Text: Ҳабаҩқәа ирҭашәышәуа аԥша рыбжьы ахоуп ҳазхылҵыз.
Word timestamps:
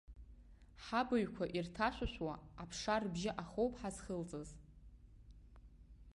Ҳабаҩқәа 0.83 1.45
ирҭашәышәуа 1.57 2.33
аԥша 2.61 2.95
рыбжьы 3.01 3.31
ахоуп 3.43 3.73
ҳазхылҵыз. 3.79 4.49